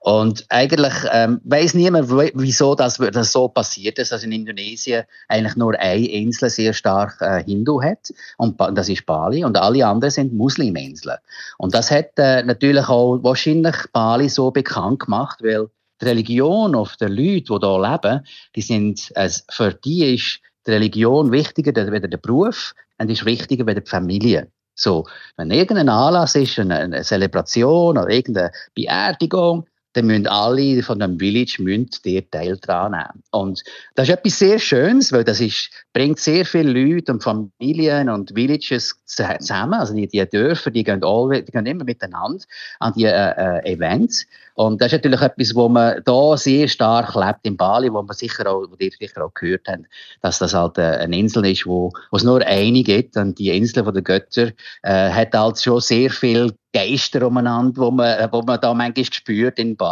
Und 0.07 0.47
eigentlich 0.51 0.95
ähm, 1.11 1.41
weiß 1.43 1.75
niemand, 1.75 2.09
wieso 2.09 2.77
das, 2.77 2.99
das 2.99 3.33
so 3.33 3.49
passiert 3.49 3.99
ist, 3.99 4.13
dass 4.13 4.23
in 4.23 4.31
Indonesien 4.31 5.03
eigentlich 5.27 5.57
nur 5.57 5.77
eine 5.81 6.07
Insel 6.07 6.49
sehr 6.49 6.73
stark 6.75 7.21
äh, 7.21 7.43
Hindu 7.43 7.83
hat, 7.83 8.15
und 8.37 8.57
das 8.79 8.89
ist 8.89 9.05
Bali, 9.05 9.45
und 9.45 9.59
alle 9.59 9.85
anderen 9.85 10.13
sind 10.13 10.33
Musliminseln. 10.33 11.17
Und 11.59 11.75
das 11.75 11.91
hat 11.91 12.11
äh, 12.19 12.45
natürlich 12.45 12.87
auch 12.87 13.19
wahrscheinlich 13.25 13.75
Bali 13.93 14.29
so 14.29 14.53
bekannt 14.53 15.01
gemacht, 15.01 15.41
weil 15.43 15.71
die 16.01 16.05
Religion 16.05 16.77
auf 16.77 16.97
der 16.99 17.09
Leute, 17.09 17.59
die 17.59 17.59
hier 17.59 17.81
leben, 17.81 18.27
die 18.55 18.63
sind, 18.63 19.11
äh, 19.17 19.29
für 19.51 19.75
die 19.75 20.15
ist 20.15 20.39
die 20.69 20.71
Religion 20.71 21.33
wichtiger 21.33 21.77
als 21.77 21.91
der 21.91 22.17
Beruf 22.19 22.75
und 22.99 23.11
ist 23.11 23.27
wichtiger 23.27 23.67
als 23.67 23.83
die 23.83 23.91
Familie. 23.91 24.53
So, 24.77 25.05
wenn 25.37 25.51
irgendein 25.51 25.89
Anlass 25.89 26.37
ist, 26.37 26.61
eine, 26.61 26.77
eine 26.77 27.03
Zelebration 27.03 27.99
oder 27.99 28.09
irgendeine 28.09 28.53
Beerdigung, 28.73 29.67
dann 29.97 30.07
müssen 30.07 30.27
alle 30.27 30.83
von 30.83 30.99
dem 30.99 31.19
Village 31.19 31.57
müssen 31.61 31.89
dir 32.05 32.29
Teil 32.31 32.59
dran 32.59 32.93
nehmen. 32.93 33.23
Und 33.31 33.63
das 33.95 34.09
ist 34.09 34.15
etwas 34.15 34.39
sehr 34.39 34.59
Schönes, 34.59 35.11
weil 35.11 35.25
das 35.25 35.41
ist, 35.41 35.71
bringt 35.95 36.19
sehr 36.19 36.45
viele 36.45 36.71
Leute 36.73 37.13
und 37.13 37.23
Familien 37.23 38.11
und 38.11 38.35
Villages 38.35 38.95
zusammen. 39.07 39.75
Also 39.75 39.95
die, 39.95 40.07
die 40.07 40.25
Dörfer, 40.29 40.71
die 40.71 40.85
gehen, 40.85 41.03
all, 41.03 41.43
die 41.43 41.51
gehen 41.53 41.67
immer 41.67 41.85
miteinander 41.85 42.45
an 42.81 42.93
die 42.95 43.05
äh, 43.05 43.11
äh, 43.11 43.73
Events. 43.73 44.27
Und 44.55 44.81
das 44.81 44.89
ist 44.89 45.05
natürlich 45.05 45.21
etwas, 45.21 45.55
wo 45.55 45.69
man 45.69 46.03
da 46.05 46.37
sehr 46.37 46.69
stark 46.69 47.15
lebt 47.15 47.41
in 47.43 47.57
Bali, 47.57 47.93
wo 47.93 48.03
man 48.03 48.17
sicher 48.17 48.47
auch, 48.51 48.67
wo 48.69 48.77
ihr 48.79 48.91
sicher 48.91 49.25
auch 49.25 49.35
gehört 49.35 49.69
habt, 49.69 49.85
dass 50.23 50.39
das 50.39 50.55
halt 50.55 50.79
äh, 50.79 50.99
eine 50.99 51.19
Insel 51.19 51.45
ist, 51.47 51.67
wo, 51.67 51.93
wo 52.11 52.17
es 52.17 52.25
nur 52.25 52.41
eine 52.45 52.83
gibt. 52.83 53.17
Und 53.17 53.39
die 53.39 53.51
Insel 53.51 53.85
von 53.85 53.95
den 53.95 54.05
Göttern 54.05 54.53
äh, 54.83 55.11
hat 55.11 55.35
halt 55.35 55.61
schon 55.61 55.81
sehr 55.81 56.11
viel 56.11 56.53
Geister 56.77 57.27
umeinander, 57.27 57.81
wo 57.81 57.91
man, 57.91 58.31
wo 58.33 58.43
man 58.43 58.61
da 58.61 58.75
manchmal 58.75 59.07
spürt 59.07 59.59
in 59.59 59.77
Bali. 59.77 59.86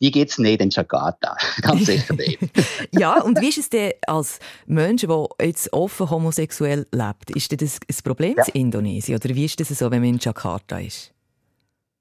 Die 0.00 0.10
gibt 0.10 0.30
es 0.30 0.38
nicht 0.38 0.60
in 0.60 0.70
Jakarta. 0.70 1.36
Ganz 1.62 1.86
sicher 1.86 2.14
nicht. 2.14 2.38
ja, 2.92 3.20
und 3.22 3.40
wie 3.40 3.48
ist 3.48 3.58
es 3.58 3.70
denn 3.70 3.92
als 4.06 4.38
Mensch, 4.66 5.02
der 5.02 5.28
jetzt 5.40 5.72
offen 5.72 6.10
homosexuell 6.10 6.86
lebt? 6.90 7.30
Ist 7.34 7.52
das 7.60 7.78
ein 7.88 7.96
Problem 8.02 8.34
ja. 8.36 8.44
in 8.52 8.62
Indonesien? 8.62 9.18
Oder 9.18 9.34
wie 9.34 9.44
ist 9.44 9.58
das 9.60 9.68
so, 9.68 9.90
wenn 9.90 10.00
man 10.00 10.10
in 10.10 10.18
Jakarta 10.18 10.78
ist? 10.78 11.13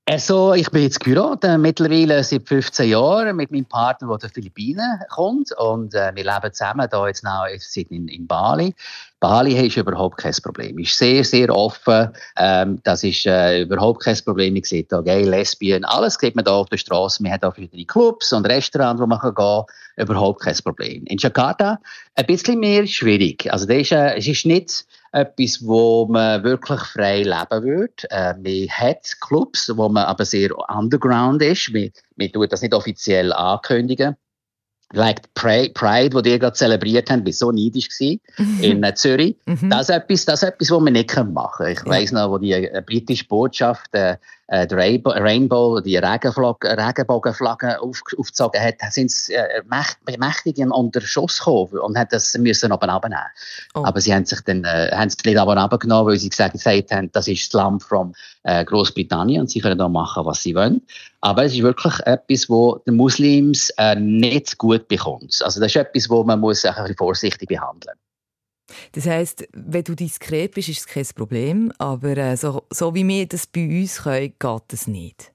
Also, 0.06 0.54
ich 0.54 0.70
bin 0.70 0.84
jetzt 0.84 1.00
geheiratet, 1.00 1.62
mittlerweile 1.62 2.22
seit 2.26 2.46
15 2.46 2.90
Jahren 2.90 3.38
mit 3.38 3.52
meinem 3.52 3.64
Partner, 3.64 4.10
der 4.10 4.16
aus 4.16 4.22
den 4.22 4.32
Philippinen 4.32 5.00
kommt. 5.10 5.58
Und 5.58 5.94
äh, 5.94 6.12
wir 6.14 6.26
leben 6.26 6.52
zusammen 6.54 6.90
hier 6.92 7.08
jetzt 7.08 7.24
noch 7.24 7.46
in, 7.90 8.10
in 8.10 8.28
Bali. 8.28 8.76
Bali 9.22 9.66
ist 9.66 9.78
überhaupt 9.78 10.18
kein 10.18 10.34
Problem. 10.44 10.78
Ist 10.78 10.98
sehr, 10.98 11.24
sehr 11.24 11.56
offen. 11.56 12.10
Ähm, 12.36 12.82
das 12.84 13.06
ist 13.06 13.26
äh, 13.26 13.62
überhaupt 13.62 14.04
kein 14.04 14.18
Problem. 14.26 14.58
Ich 14.58 14.66
sehe 14.66 14.84
da 14.84 15.00
Gay, 15.00 15.24
Lesbien, 15.24 15.86
alles 15.86 16.20
geht 16.20 16.36
man 16.36 16.44
da 16.44 16.52
auf 16.52 16.68
der 16.68 16.78
Straße. 16.78 17.24
Wir 17.24 17.32
haben 17.32 17.44
auch 17.44 17.54
verschiedene 17.54 17.86
Clubs 17.86 18.34
und 18.34 18.46
Restaurants, 18.46 19.02
wo 19.02 19.08
man 19.08 19.20
kann 19.20 19.34
gehen 19.34 19.64
kann. 19.96 20.06
Überhaupt 20.06 20.42
kein 20.42 20.58
Problem. 20.58 21.06
In 21.06 21.18
Jakarta 21.18 21.80
ein 22.16 22.26
bisschen 22.26 22.60
mehr 22.60 22.86
schwierig. 22.88 23.50
Also, 23.50 23.66
das 23.68 23.78
ist, 23.78 23.94
äh, 23.94 24.18
es 24.18 24.28
ist 24.28 24.46
nicht 24.46 24.86
etwas, 25.14 25.66
wo 25.66 26.08
man 26.08 26.44
wirklich 26.44 26.82
frei 26.82 27.24
leben 27.24 27.64
würde. 27.64 28.10
Äh, 28.10 28.34
man 28.34 28.70
hat 28.70 29.16
Clubs, 29.22 29.72
wo 29.76 29.88
man 29.90 30.06
aber 30.06 30.26
sehr 30.26 30.52
underground 30.70 31.42
ist. 31.42 31.72
Man, 31.72 31.92
man 32.16 32.32
tut 32.32 32.52
das 32.52 32.62
nicht 32.62 32.74
offiziell 32.74 33.32
ankündigen 33.32 34.16
like 34.94 35.34
Pride, 35.34 36.14
wo 36.14 36.22
die 36.22 36.38
gerade 36.40 36.54
zelebriert 36.54 37.10
haben, 37.10 37.26
war 37.26 37.34
so 37.34 37.52
neidisch 37.52 37.90
gewesen, 37.90 38.22
mhm. 38.38 38.64
in 38.64 38.84
äh, 38.84 38.94
Zürich. 38.94 39.36
Mhm. 39.46 39.70
Das, 39.70 39.90
ist 39.90 39.96
etwas, 39.96 40.26
das 40.26 40.44
ist 40.44 40.50
etwas, 40.50 40.72
was 40.72 40.84
wir 40.84 40.92
nicht 40.92 41.16
machen 41.16 41.50
können. 41.58 41.72
Ich 41.72 41.80
ja. 41.80 41.86
weiss 41.86 42.12
noch, 42.12 42.30
wo 42.30 42.38
die 42.38 42.54
äh, 42.54 42.82
britische 42.86 43.26
Botschaft 43.26 43.94
äh, 43.94 44.18
äh, 44.48 44.68
die 44.68 44.76
Rainbow, 44.76 45.80
die 45.80 45.98
Regenbogenflagge 45.98 47.82
auf, 47.82 48.02
aufgezogen 48.18 48.62
hat, 48.62 48.76
sind 48.92 49.12
sie 49.12 49.34
äh, 49.34 49.62
mächtig 50.18 50.58
unter 50.60 51.02
Schuss 51.02 51.40
gekommen 51.40 51.80
und 51.80 51.98
haben 51.98 52.10
das 52.12 52.38
müssen 52.38 52.72
aber 52.72 52.90
abnehmen. 52.90 53.22
Oh. 53.74 53.84
Aber 53.86 54.02
sie 54.02 54.14
haben 54.14 54.26
sich 54.26 54.42
dann 54.42 54.64
äh, 54.64 54.92
haben 54.94 55.08
es 55.08 55.18
nicht 55.24 55.38
aber 55.38 55.58
abgenommen, 55.58 56.08
weil 56.08 56.20
sie 56.20 56.30
gesagt, 56.30 56.54
gesagt 56.54 56.92
haben, 56.92 57.12
das 57.12 57.28
ist 57.28 57.54
das 57.54 57.62
Land 57.62 57.84
von 57.84 58.14
äh, 58.44 58.66
Großbritannien 58.66 59.42
und 59.42 59.50
sie 59.50 59.62
können 59.62 59.78
da 59.78 59.88
machen, 59.88 60.26
was 60.26 60.44
sie 60.44 60.56
wollen. 60.56 60.82
Aber 61.22 61.46
es 61.46 61.54
ist 61.54 61.64
wirklich 61.64 62.00
etwas, 62.06 62.50
wo 62.50 62.82
die 62.86 62.92
Muslims 62.92 63.70
äh, 63.78 63.96
nicht 63.96 64.58
gut 64.58 64.88
bekommt. 64.88 65.40
Also 65.44 65.60
das 65.60 65.72
ist 65.72 65.78
etwas, 65.78 66.10
wo 66.10 66.24
man 66.24 66.40
muss 66.40 66.66
ein 66.66 66.74
bisschen 66.74 66.98
vorsichtig 66.98 67.48
behandeln 67.48 67.98
das 68.94 69.06
heisst, 69.06 69.48
wenn 69.54 69.84
du 69.84 69.96
diskret 69.96 70.54
bist, 70.54 70.70
ist 70.70 70.80
es 70.80 70.88
kein 70.88 71.06
Problem, 71.16 71.72
aber 71.78 72.18
äh, 72.18 72.38
so, 72.38 72.64
so 72.70 72.94
wie 72.96 73.08
wir 73.08 73.28
das 73.28 73.48
bei 73.48 73.66
uns 73.66 74.04
können, 74.04 74.34
geht 74.40 74.64
das 74.68 74.88
nicht. 74.88 75.34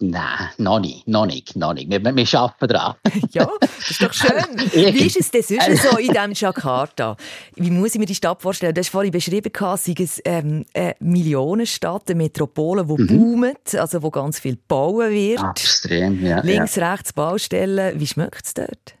Nein, 0.00 0.48
noch 0.58 0.80
nicht, 0.80 1.06
noch 1.06 1.24
nicht, 1.24 1.54
noch 1.54 1.72
nicht. 1.72 1.88
Wir, 1.88 2.02
wir 2.02 2.40
arbeiten 2.40 2.66
dran. 2.66 2.94
ja, 3.30 3.48
das 3.60 3.90
ist 3.90 4.02
doch 4.02 4.12
schön. 4.12 4.32
Wie 4.72 5.06
ist 5.06 5.16
es 5.16 5.30
denn 5.30 5.42
sonst 5.42 5.82
so 5.82 5.96
in 5.98 6.08
diesem 6.08 6.32
Jakarta? 6.32 7.16
Wie 7.54 7.70
muss 7.70 7.94
ich 7.94 8.00
mir 8.00 8.06
die 8.06 8.14
Stadt 8.14 8.42
vorstellen? 8.42 8.74
Du 8.74 8.80
hast 8.80 8.88
vorhin 8.88 9.12
beschrieben, 9.12 9.52
es 9.74 9.88
ist 9.88 10.22
ähm, 10.24 10.66
eine 10.74 10.96
Millionenstadt, 10.98 12.10
eine 12.10 12.16
Metropole, 12.16 12.84
die 12.84 13.02
mhm. 13.02 13.06
boomt, 13.06 13.74
also 13.76 14.02
wo 14.02 14.10
ganz 14.10 14.40
viel 14.40 14.56
bauen 14.56 15.10
wird. 15.12 15.42
Extrem, 15.50 16.24
ja. 16.26 16.40
Links, 16.40 16.74
ja. 16.74 16.90
rechts 16.90 17.12
Baustellen. 17.12 17.98
Wie 17.98 18.06
schmeckt 18.06 18.46
es 18.46 18.54
dort? 18.54 18.96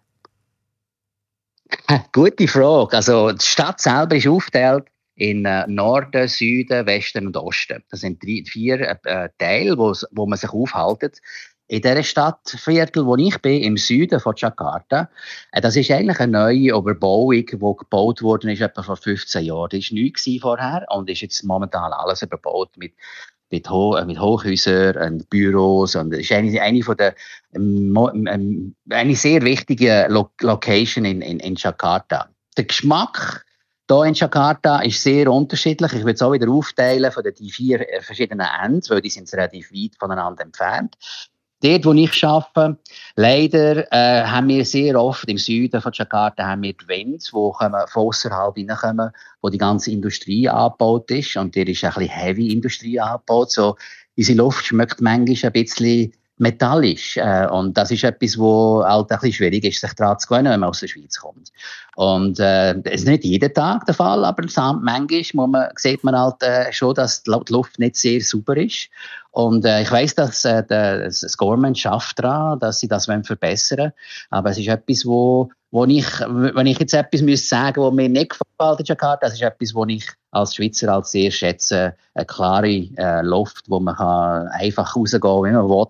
Gute 2.12 2.48
Frage. 2.48 2.96
Also 2.96 3.32
die 3.32 3.44
Stadt 3.44 3.80
selber 3.80 4.16
ist 4.16 4.28
aufgeteilt 4.28 4.84
in 5.16 5.44
äh, 5.44 5.66
Norden, 5.68 6.28
Süden, 6.28 6.86
Westen 6.86 7.26
und 7.26 7.36
Osten. 7.36 7.82
Das 7.90 8.00
sind 8.00 8.22
drei, 8.22 8.42
vier 8.46 8.80
äh, 8.80 8.96
äh 9.04 9.28
Teile, 9.38 9.78
wo, 9.78 9.94
wo 10.10 10.26
man 10.26 10.38
sich 10.38 10.50
aufhält. 10.50 11.20
In 11.66 11.80
dieser 11.80 12.02
Stadtviertel, 12.02 13.06
wo 13.06 13.16
ich 13.16 13.38
bin, 13.38 13.62
im 13.62 13.78
Süden 13.78 14.20
von 14.20 14.34
Jakarta, 14.36 15.08
äh, 15.52 15.60
das 15.60 15.76
ist 15.76 15.90
eigentlich 15.90 16.20
eine 16.20 16.32
neue 16.32 16.76
Überbauung, 16.76 17.30
die 17.30 17.46
gebaut 17.46 18.22
worden 18.22 18.50
ist 18.50 18.60
etwa 18.60 18.82
vor 18.82 18.96
15 18.96 19.44
Jahren. 19.44 19.70
Das 19.70 19.90
war 19.90 19.98
neu 19.98 20.40
vorher 20.40 20.86
und 20.90 21.08
ist 21.08 21.22
jetzt 21.22 21.44
momentan 21.44 21.92
alles 21.92 22.22
überbaut 22.22 22.76
mit 22.76 22.92
mit, 23.50 23.68
Ho 23.70 23.96
äh, 23.96 24.04
mit 24.04 24.20
Hochhäusern 24.20 24.96
und 24.96 25.30
Büros. 25.30 25.96
Und 25.96 26.12
es 26.12 26.20
ist 26.20 26.32
eine, 26.32 26.60
eine, 26.60 26.82
von 26.82 26.96
der, 26.96 27.14
ähm, 27.54 27.96
ähm, 28.28 28.74
eine 28.90 29.16
sehr 29.16 29.42
wichtige 29.42 30.06
Lo 30.08 30.30
Location 30.40 31.04
in, 31.04 31.20
in, 31.22 31.40
in 31.40 31.54
Jakarta. 31.56 32.28
Der 32.56 32.64
Geschmack 32.64 33.44
hier 33.90 34.04
in 34.04 34.14
Jakarta 34.14 34.80
ist 34.80 35.02
sehr 35.02 35.30
unterschiedlich. 35.30 35.92
Ich 35.92 36.00
würde 36.00 36.12
es 36.12 36.22
auch 36.22 36.32
wieder 36.32 36.48
aufteilen 36.48 37.12
von 37.12 37.22
den 37.22 37.34
vier 37.34 37.80
äh, 37.80 38.00
verschiedenen 38.00 38.46
Enden, 38.62 38.82
weil 38.88 39.02
die 39.02 39.10
sind 39.10 39.32
relativ 39.32 39.70
weit 39.72 39.92
voneinander 39.98 40.42
entfernt. 40.42 40.96
Dort, 41.64 41.86
wo 41.86 41.92
ich 41.92 42.24
arbeite, 42.24 42.76
leider 43.16 43.92
äh, 43.92 44.24
haben 44.24 44.48
wir 44.48 44.64
sehr 44.64 45.00
oft 45.00 45.28
im 45.28 45.38
Süden 45.38 45.80
von 45.80 45.92
Jakarta 45.94 46.46
haben 46.46 46.62
wir 46.62 46.74
die 46.74 46.86
Wände, 46.88 47.18
die 47.18 47.30
von 47.30 47.74
außerhalb 47.94 48.56
reinkommen, 48.56 49.10
wo 49.40 49.48
die 49.48 49.58
ganze 49.58 49.90
Industrie 49.90 50.48
angebaut 50.48 51.10
ist. 51.10 51.36
Und 51.36 51.54
der 51.56 51.66
ist 51.66 51.82
ein 51.82 51.90
bisschen 51.90 52.08
heavy 52.08 52.52
Industrie 52.52 53.00
angebaut. 53.00 53.50
So, 53.50 53.76
unsere 54.16 54.38
Luft 54.38 54.66
schmeckt 54.66 55.00
manchmal 55.00 55.52
ein 55.52 55.52
bisschen 55.52 56.12
metallisch. 56.36 57.16
Äh, 57.16 57.46
und 57.46 57.76
das 57.76 57.90
ist 57.90 58.04
etwas, 58.04 58.38
wo 58.38 58.82
halt 58.84 59.10
ein 59.10 59.18
bisschen 59.18 59.32
schwierig 59.32 59.64
ist, 59.64 59.80
sich 59.80 59.92
daran 59.94 60.18
zu 60.18 60.28
gewöhnen, 60.28 60.52
wenn 60.52 60.60
man 60.60 60.70
aus 60.70 60.80
der 60.80 60.88
Schweiz 60.88 61.18
kommt. 61.18 61.50
Und 61.96 62.40
äh, 62.40 62.74
ist 62.92 63.06
nicht 63.06 63.24
jeden 63.24 63.54
Tag 63.54 63.86
der 63.86 63.94
Fall, 63.94 64.24
aber 64.24 64.44
manchmal 64.80 65.46
muss 65.46 65.48
man, 65.48 65.68
sieht 65.76 66.02
man 66.02 66.18
halt 66.18 66.42
äh, 66.42 66.72
schon, 66.72 66.94
dass 66.94 67.22
die 67.22 67.30
Luft 67.30 67.78
nicht 67.78 67.96
sehr 67.96 68.20
sauber 68.20 68.56
ist. 68.56 68.88
Und 69.34 69.64
äh, 69.64 69.82
ich 69.82 69.90
weiß, 69.90 70.14
dass 70.14 70.44
äh, 70.44 70.62
das 70.64 71.36
Government 71.36 71.76
schafft 71.76 72.20
daran, 72.20 72.60
dass 72.60 72.78
sie 72.78 72.86
das 72.86 73.06
verbessern 73.06 73.78
wollen. 73.78 73.92
Aber 74.30 74.50
es 74.50 74.58
ist 74.58 74.68
etwas, 74.68 75.04
wo, 75.04 75.50
wo 75.72 75.84
ich, 75.86 76.06
wenn 76.20 76.68
ich 76.68 76.78
jetzt 76.78 76.94
etwas 76.94 77.20
müsste 77.20 77.48
sagen, 77.48 77.82
was 77.82 77.92
mir 77.92 78.08
nicht 78.08 78.30
gefällt 78.30 78.78
in 78.78 78.86
Jakarta, 78.86 79.26
das 79.26 79.34
ist 79.34 79.42
etwas, 79.42 79.74
wo 79.74 79.84
ich 79.86 80.06
als 80.30 80.54
Schweizer 80.54 80.92
als 80.92 81.10
sehr 81.10 81.32
schätze, 81.32 81.96
eine 82.14 82.26
klare 82.26 82.88
äh, 82.96 83.22
Luft, 83.22 83.64
wo 83.66 83.80
man 83.80 83.96
kann 83.96 84.46
einfach 84.48 84.94
rausgehen, 84.94 85.42
wenn 85.42 85.54
man 85.54 85.68
will. 85.68 85.86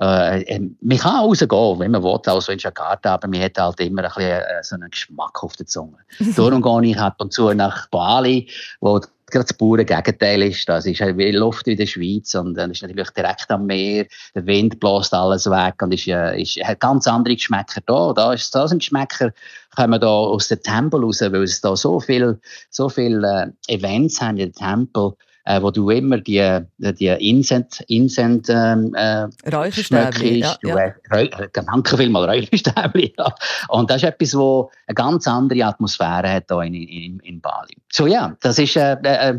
Äh, 0.00 0.42
äh, 0.42 0.70
man 0.80 0.98
kann 0.98 1.24
rausgehen, 1.24 1.78
wenn 1.80 1.90
man 1.90 2.04
will, 2.04 2.20
also 2.24 2.52
in 2.52 2.58
Jakarta, 2.58 3.14
aber 3.14 3.26
man 3.26 3.42
hat 3.42 3.58
halt 3.58 3.80
immer 3.80 4.04
ein 4.04 4.08
bisschen 4.14 4.30
äh, 4.30 4.62
so 4.62 4.76
einen 4.76 4.90
Geschmack 4.90 5.42
auf 5.42 5.56
der 5.56 5.66
Zunge. 5.66 5.98
Darum 6.36 6.62
gehe 6.62 6.92
ich 6.92 7.00
ab 7.00 7.16
und 7.18 7.32
zu 7.32 7.52
nach 7.52 7.88
Bali, 7.88 8.48
wo 8.80 9.00
gerade 9.26 9.46
das 9.46 9.56
pure 9.56 9.84
Gegenteil 9.84 10.42
ist. 10.42 10.68
Das 10.68 10.86
ist 10.86 11.00
wie 11.00 11.32
Luft 11.32 11.66
in 11.68 11.76
der 11.76 11.86
Schweiz 11.86 12.34
und 12.34 12.54
dann 12.54 12.70
ist 12.70 12.82
natürlich 12.82 13.10
direkt 13.10 13.50
am 13.50 13.66
Meer, 13.66 14.06
der 14.34 14.46
Wind 14.46 14.80
bläst 14.80 15.12
alles 15.12 15.46
weg 15.46 15.74
und 15.82 15.92
ist, 15.92 16.06
äh, 16.06 16.40
ist, 16.40 16.56
hat 16.64 16.80
ganz 16.80 17.06
andere 17.06 17.34
Geschmäcker 17.34 17.80
da. 17.86 18.12
Da 18.12 18.32
ist 18.32 18.52
so 18.52 18.60
ein 18.60 18.78
Geschmäcker, 18.78 19.32
kommen 19.74 20.00
da 20.00 20.08
aus 20.08 20.48
dem 20.48 20.62
Tempel 20.62 21.02
raus, 21.02 21.20
weil 21.20 21.42
es 21.42 21.60
da 21.60 21.76
so 21.76 22.00
viel, 22.00 22.40
so 22.70 22.88
viel 22.88 23.22
äh, 23.24 23.46
Events 23.72 24.20
haben 24.20 24.36
in 24.36 24.50
den 24.50 24.52
Tempel 24.52 25.14
äh, 25.46 25.62
wo 25.62 25.70
du 25.70 25.90
immer 25.90 26.18
die, 26.18 26.38
äh, 26.38 26.62
die 26.78 27.06
Insent, 27.06 27.82
Insent 27.88 28.48
ähm, 28.50 28.94
äh, 28.94 29.26
Räucherstäbchen, 29.48 30.36
ja, 30.36 30.56
ja. 30.62 30.76
Äh, 31.10 31.48
danke 31.52 31.96
vielmals, 31.96 32.28
Räucherstäbchen, 32.28 33.12
ja. 33.18 33.34
Und 33.68 33.88
das 33.88 33.98
ist 33.98 34.08
etwas, 34.08 34.36
wo 34.36 34.70
eine 34.86 34.94
ganz 34.94 35.26
andere 35.26 35.64
Atmosphäre 35.64 36.30
hat 36.30 36.44
hier 36.48 36.62
in, 36.62 36.74
in, 36.74 37.20
in 37.20 37.40
Bali. 37.40 37.76
So 37.90 38.06
ja, 38.06 38.36
das 38.40 38.58
ist 38.58 38.76
äh, 38.76 38.96
äh, 39.02 39.38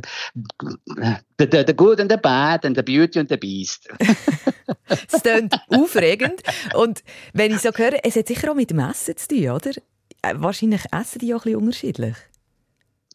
the, 1.37 1.47
the, 1.51 1.63
the 1.67 1.73
good 1.73 1.99
and 1.99 2.09
the 2.09 2.17
bad 2.17 2.65
and 2.65 2.77
the 2.77 2.83
beauty 2.83 3.19
and 3.19 3.29
the 3.29 3.37
beast. 3.37 3.87
Es 5.11 5.21
klingt 5.21 5.53
aufregend. 5.69 6.41
Und 6.73 7.03
wenn 7.33 7.51
ich 7.51 7.59
so 7.59 7.69
höre, 7.73 7.99
es 8.03 8.15
hat 8.15 8.27
sicher 8.27 8.51
auch 8.51 8.55
mit 8.55 8.69
dem 8.69 8.79
Essen 8.79 9.17
zu 9.17 9.27
tun, 9.27 9.49
oder? 9.49 9.71
Äh, 10.21 10.33
wahrscheinlich 10.35 10.81
essen 10.91 11.19
die 11.19 11.33
auch 11.33 11.39
ein 11.39 11.43
bisschen 11.43 11.59
unterschiedlich. 11.59 12.15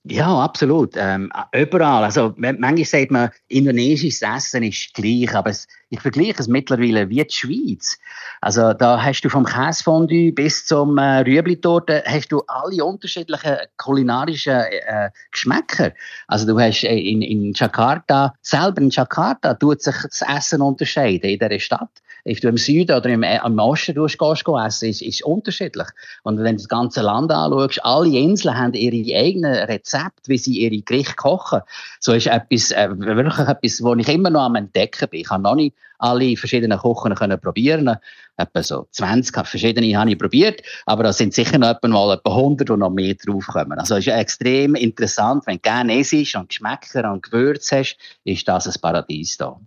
Ja, 0.04 0.36
absolut. 0.42 0.94
Ähm, 0.96 1.30
überall. 1.52 2.02
Also, 2.02 2.34
manchmal 2.36 2.84
sagt 2.84 3.12
man, 3.12 3.30
indonesisches 3.46 4.22
Essen 4.22 4.64
ist 4.64 4.94
gleich, 4.94 5.32
aber 5.32 5.50
es, 5.50 5.68
ich 5.90 6.00
vergleiche 6.00 6.40
es 6.40 6.48
mittlerweile 6.48 7.08
wie 7.08 7.22
die 7.22 7.32
Schweiz. 7.32 7.98
Also, 8.40 8.72
da 8.72 9.00
hast 9.00 9.20
du 9.20 9.28
vom 9.28 9.44
Käsefondue 9.44 10.32
bis 10.32 10.66
zum 10.66 10.98
äh, 10.98 11.20
Rüebli-Torte 11.20 12.02
hast 12.04 12.32
du 12.32 12.42
alle 12.48 12.84
unterschiedlichen 12.84 13.58
kulinarischen 13.76 14.58
äh, 14.58 15.10
Geschmäcker. 15.30 15.92
Also, 16.26 16.48
du 16.48 16.58
hast 16.58 16.82
äh, 16.82 16.98
in, 16.98 17.22
in 17.22 17.52
Jakarta, 17.52 18.34
selber 18.42 18.82
in 18.82 18.90
Jakarta, 18.90 19.54
tut 19.54 19.82
sich 19.82 19.94
das 20.02 20.22
Essen 20.22 20.62
unterscheiden 20.62 21.30
in 21.30 21.38
dieser 21.38 21.60
Stadt 21.60 22.02
ob 22.24 22.40
du 22.40 22.48
im 22.48 22.56
Süden 22.56 22.96
oder 22.96 23.08
im, 23.08 23.22
im 23.22 23.58
Osten 23.58 23.94
gehst, 23.94 24.18
gehst 24.18 24.44
essen, 24.48 24.88
ist, 24.88 25.02
ist 25.02 25.24
unterschiedlich. 25.24 25.88
Und 26.22 26.38
wenn 26.38 26.56
du 26.56 26.62
das 26.62 26.68
ganze 26.68 27.02
Land 27.02 27.32
anschaust, 27.32 27.84
alle 27.84 28.16
Inseln 28.16 28.56
haben 28.56 28.74
ihre 28.74 29.18
eigenen 29.18 29.54
Rezepte, 29.54 30.28
wie 30.28 30.38
sie 30.38 30.58
ihre 30.58 30.82
Gerichte 30.82 31.16
kochen. 31.16 31.60
So 32.00 32.12
ist 32.12 32.26
etwas, 32.26 32.70
äh, 32.70 32.88
wirklich 32.96 33.38
etwas, 33.38 33.82
wo 33.82 33.94
ich 33.94 34.08
immer 34.08 34.30
noch 34.30 34.42
am 34.42 34.54
Entdecken 34.54 35.08
bin. 35.08 35.20
Ich 35.20 35.30
habe 35.30 35.42
noch 35.42 35.54
nicht 35.54 35.74
alle 35.98 36.36
verschiedenen 36.36 36.78
Kochen 36.78 37.14
können 37.14 37.40
probieren. 37.40 37.96
Etwa 38.36 38.62
so 38.62 38.88
20 38.90 39.46
verschiedene 39.46 39.96
habe 39.96 40.10
ich 40.10 40.18
probiert, 40.18 40.62
aber 40.86 41.04
da 41.04 41.12
sind 41.12 41.34
sicher 41.34 41.58
noch 41.58 41.68
etwa 41.68 41.88
mal 41.88 42.14
etwa 42.14 42.30
100 42.30 42.70
und 42.70 42.80
noch 42.80 42.90
mehr 42.90 43.14
draufgekommen. 43.14 43.78
Also 43.78 43.96
es 43.96 44.06
ist 44.06 44.12
extrem 44.12 44.74
interessant, 44.74 45.46
wenn 45.46 45.56
du 45.56 45.60
gerne 45.60 45.98
isst 45.98 46.34
und 46.34 46.48
Geschmäcker 46.48 47.12
und 47.12 47.22
Gewürze 47.22 47.78
hast, 47.78 47.96
ist 48.24 48.48
das 48.48 48.66
ein 48.66 48.80
Paradies 48.80 49.36
da. 49.36 49.60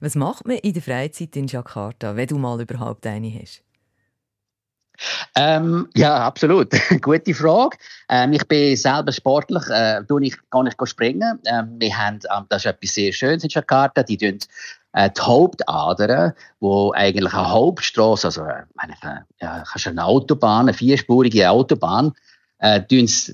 Was 0.00 0.14
macht 0.14 0.46
man 0.46 0.58
in 0.58 0.72
der 0.72 0.82
Freizeit 0.82 1.36
in 1.36 1.46
Jakarta, 1.46 2.16
wenn 2.16 2.26
du 2.26 2.38
mal 2.38 2.60
überhaupt 2.60 3.06
eine 3.06 3.32
hast? 3.40 3.62
Ähm, 5.34 5.88
ja, 5.94 6.16
absolut. 6.26 6.70
Gute 7.02 7.34
Frage. 7.34 7.76
Ähm, 8.08 8.32
ich 8.32 8.46
bin 8.48 8.76
selber 8.76 9.12
sportlich, 9.12 9.62
äh, 9.68 10.02
ich 10.22 10.36
gar 10.50 10.62
nicht 10.62 10.78
springen. 10.84 11.38
Ähm, 11.46 11.76
wir 11.78 11.96
haben, 11.96 12.20
ähm, 12.34 12.46
das 12.48 12.64
ist 12.64 12.70
etwas 12.70 12.94
sehr 12.94 13.12
Schönes 13.12 13.44
in 13.44 13.50
Jakarta, 13.50 14.02
die 14.02 14.16
tun 14.16 14.38
äh, 14.92 15.10
die 15.10 15.20
Hauptadern, 15.20 16.32
wo 16.60 16.92
eigentlich 16.92 17.32
eine 17.32 17.50
Hauptstraße, 17.50 18.28
also 18.28 18.42
äh, 18.44 18.62
äh, 19.02 19.20
ja, 19.40 19.62
kannst 19.70 19.86
eine 19.86 20.04
Autobahn, 20.04 20.68
eine 20.68 20.74
vierspurige 20.74 21.50
Autobahn, 21.50 22.12
äh, 22.58 22.80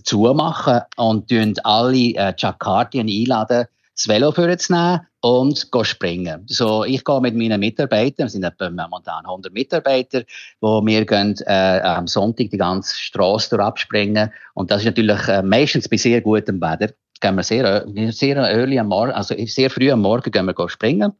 zumachen 0.05 0.81
und 0.96 1.31
alle 1.64 2.14
äh, 2.16 2.35
Jakartien 2.37 3.09
einladen, 3.09 3.66
das 3.94 4.09
Velo 4.09 4.33
vorzunehmen 4.33 5.07
und 5.23 5.69
springen. 5.83 6.43
So, 6.47 6.85
ich 6.85 7.05
gehe 7.05 7.21
mit 7.21 7.37
meinen 7.37 7.61
Mitarbeitern, 7.61 8.27
wir 8.27 8.29
sind 8.29 8.43
etwa 8.43 8.69
momentan 8.69 9.25
100 9.25 9.53
Mitarbeiter, 9.53 10.25
wo 10.61 10.85
wir 10.85 11.07
gehen, 11.07 11.37
äh, 11.47 11.81
am 11.81 12.09
Sonntag 12.09 12.51
die 12.51 12.59
ganze 12.59 12.97
Straße 12.97 13.59
abspringen. 13.59 14.33
Und 14.55 14.71
das 14.71 14.81
ist 14.81 14.87
natürlich 14.87 15.29
äh, 15.29 15.43
meistens 15.43 15.89
bei 15.89 15.97
sehr 15.97 16.21
gutem 16.21 16.61
Wetter. 16.61 16.93
Gehen 17.21 17.37
wir 17.37 17.45
sehr, 17.45 17.87
sehr 18.11 18.37
early 18.37 18.81
am 18.81 18.89
Morgen, 18.89 19.13
also 19.13 19.35
sehr 19.47 19.71
früh 19.71 19.93
am 19.93 20.03
Morgen 20.03 20.31
gehen 20.31 20.45
wir 20.45 20.69
springen. 20.69 21.13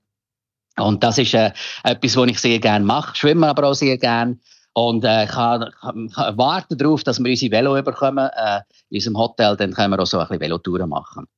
Und 0.79 1.05
das 1.05 1.19
ist 1.19 1.35
äh, 1.35 1.53
etwas, 1.85 2.17
was 2.17 2.29
ich 2.29 2.41
sehr 2.41 2.59
gerne 2.59 2.85
mache. 2.85 3.15
Schwimmen 3.15 3.45
aber 3.45 3.69
auch 3.69 3.75
sehr 3.75 3.99
gerne. 3.99 4.39
Und 4.75 5.05
äh, 5.05 5.27
kann, 5.27 5.71
kann, 5.81 6.11
warten 6.37 6.77
darauf, 6.77 7.05
dass 7.05 7.21
wir 7.21 7.31
unsere 7.31 7.53
Velo 7.53 7.81
bekommen 7.83 8.31
äh, 8.35 8.61
in 8.91 8.97
unserem 8.97 9.19
Hotel. 9.19 9.57
Dann 9.57 9.75
können 9.75 9.91
wir 9.91 10.01
auch 10.01 10.07
so 10.07 10.19
ein 10.19 10.27
bisschen 10.27 10.41
Velotouren 10.41 10.89
machen. 10.89 11.29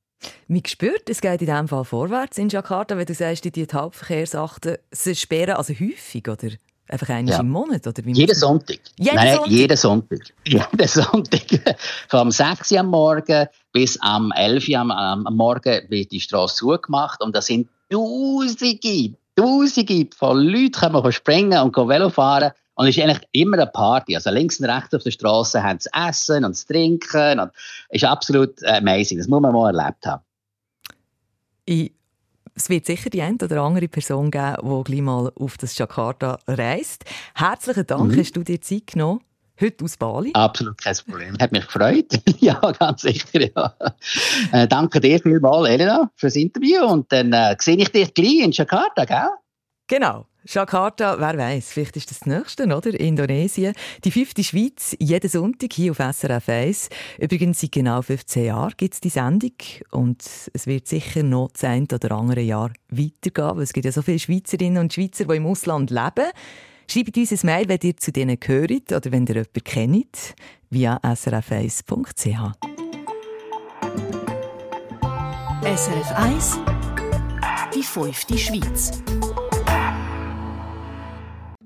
Wie 0.49 0.63
gespürt, 0.63 1.09
es 1.09 1.21
geht 1.21 1.41
in 1.41 1.47
diesem 1.47 1.69
Fall 1.69 1.85
vorwärts 1.85 2.39
in 2.39 2.49
Jakarta, 2.49 2.97
wenn 2.97 3.07
du 3.07 3.15
sagst, 3.15 3.45
die 3.45 3.67
Hauptverkehrsachten 3.73 4.77
sie 4.91 5.15
sperren, 5.15 5.57
also 5.57 5.73
häufig, 5.73 6.29
oder? 6.29 6.51
Einfach 6.87 7.09
einmal 7.09 7.33
ja. 7.33 7.41
im 7.41 7.49
Monat? 7.49 7.87
Oder 7.87 8.05
wie 8.05 8.13
jeden 8.13 8.35
Sonntag. 8.35 8.79
Jeden 8.99 9.17
Nein, 9.17 9.35
Sonntag? 9.35 9.51
jeden 9.51 9.77
Sonntag. 9.77 10.19
Jeden 10.47 10.89
Sonntag. 10.89 11.77
Vom 12.09 12.31
6 12.31 12.73
Uhr 12.73 12.81
am 12.81 12.87
Morgen 12.89 13.47
bis 13.73 13.99
am 14.03 14.33
11 14.33 14.69
Uhr 14.69 14.79
am, 14.79 14.91
am 14.91 15.35
Morgen 15.35 15.83
wird 15.89 16.13
die 16.13 16.21
Straße 16.21 16.57
zugemacht 16.57 17.23
und 17.23 17.35
da 17.35 17.41
sind 17.41 17.69
Tausende, 17.91 19.17
Tausende 19.35 20.09
von 20.17 20.39
Leuten 20.39 20.73
können 20.73 21.13
springen 21.13 21.59
und 21.63 21.77
Velo 21.77 22.11
fahren 22.11 22.53
und 22.75 22.89
es 22.89 22.97
ist 22.97 23.03
eigentlich 23.03 23.29
immer 23.33 23.57
eine 23.57 23.67
Party. 23.67 24.15
Also 24.15 24.31
links 24.31 24.59
und 24.61 24.67
rechts 24.67 24.95
auf 24.95 25.03
der 25.03 25.11
Straße 25.11 25.63
haben 25.63 25.79
sie 25.79 25.91
Essen 25.93 26.45
und 26.45 26.67
Trinken. 26.67 27.41
Und 27.41 27.53
es 27.89 28.03
ist 28.03 28.05
absolut 28.05 28.65
amazing. 28.65 29.19
Das 29.19 29.29
muss 29.29 29.41
man 29.41 29.53
mal 29.53 29.77
erlebt 29.77 30.05
haben. 30.07 30.23
Ich 31.67 31.93
es 32.57 32.69
wird 32.69 32.87
sicher 32.87 33.11
die 33.11 33.23
eine 33.23 33.37
oder 33.43 33.63
andere 33.63 33.89
Person 33.89 34.31
geben, 34.31 34.57
die 34.63 34.85
gleich 34.85 35.03
mal 35.03 35.33
auf 35.35 35.59
das 35.59 35.77
Jakarta 35.77 36.39
reist. 36.47 37.05
Herzlichen 37.35 37.87
Dank, 37.87 38.13
mhm. 38.13 38.19
hast 38.19 38.37
du 38.37 38.45
dir 38.45 38.61
Zeit 38.61 38.87
genommen. 38.87 39.21
Heute 39.61 39.85
aus 39.85 39.97
Bali? 39.97 40.31
Absolut 40.35 40.79
kein 40.79 40.97
Problem. 41.09 41.37
Hat 41.41 41.53
mich 41.53 41.65
gefreut. 41.67 42.13
ja, 42.41 42.61
ganz 42.79 43.03
sicher. 43.03 43.41
Ja. 43.55 43.75
Äh, 44.53 44.67
danke 44.67 45.01
dir 45.01 45.21
vielmals, 45.21 45.69
Elena, 45.69 46.11
für 46.17 46.27
das 46.27 46.37
Interview. 46.37 46.85
Und 46.85 47.11
dann 47.13 47.33
äh, 47.33 47.57
sehe 47.59 47.77
ich 47.77 47.91
dich 47.91 48.15
gleich 48.15 48.41
in 48.41 48.51
Jakarta, 48.51 49.05
gell? 49.05 49.31
Genau. 49.87 50.27
Jakarta, 50.47 51.17
wer 51.19 51.39
weiß, 51.39 51.71
vielleicht 51.73 51.97
ist 51.97 52.11
das 52.11 52.21
das 52.21 52.27
Nächste, 52.29 52.65
oder? 52.65 52.93
Indonesien. 53.01 53.75
Die 54.05 54.11
fünfte 54.11 54.45
Schweiz, 54.45 54.95
jeden 54.99 55.31
Sonntag 55.31 55.73
hier 55.73 55.93
auf 55.93 55.99
SRF 55.99 56.49
1. 56.49 56.89
Übrigens, 57.19 57.61
seit 57.61 57.73
genau 57.73 58.03
15 58.03 58.45
Jahren 58.45 58.75
gibt 58.77 58.95
es 58.95 59.01
die 59.01 59.09
Sendung 59.09 59.53
und 59.91 60.23
es 60.53 60.67
wird 60.67 60.87
sicher 60.87 61.23
noch 61.23 61.51
das 61.53 61.65
ein 61.65 61.89
oder 61.91 62.13
andere 62.13 62.43
Jahr 62.43 62.71
weitergehen, 62.91 63.57
weil 63.57 63.63
es 63.63 63.73
gibt 63.73 63.87
ja 63.87 63.93
so 63.93 64.03
viele 64.03 64.19
Schweizerinnen 64.19 64.83
und 64.83 64.93
Schweizer, 64.93 65.25
die 65.25 65.37
im 65.37 65.47
Ausland 65.47 65.91
leben. 65.91 66.31
Schreibt 66.91 67.17
uns 67.17 67.33
ein 67.33 67.39
Mail, 67.45 67.69
wenn 67.69 67.79
ihr 67.83 67.97
zu 67.97 68.13
denen 68.13 68.39
gehört 68.39 68.93
oder 68.93 69.13
wenn 69.13 69.27
ihr 69.27 69.37
jemanden 69.37 69.65
kennt, 69.65 70.35
via 70.69 70.99
srf1.ch. 70.99 72.53
SRF 75.65 76.13
1 76.13 76.59
Die 77.75 77.83
fünfte 77.83 78.37
Schweiz 78.37 78.91